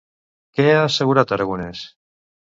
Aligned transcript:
Què 0.59 0.65
ha 0.69 0.79
assegurat 0.85 1.35
Aragonès? 1.39 1.85